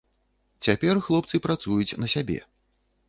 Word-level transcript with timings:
Цяпер 0.67 1.01
хлопцы 1.09 1.41
працуюць 1.45 1.97
на 2.05 2.11
сябе. 2.15 2.39